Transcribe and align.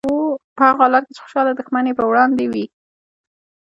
په 0.55 0.61
هغه 0.69 0.81
حالت 0.83 1.03
کې 1.05 1.13
چې 1.15 1.21
خوشحاله 1.23 1.51
دښمن 1.55 1.83
یې 1.89 1.97
په 1.99 2.03
وړاندې 2.09 2.45
وي. 2.51 2.65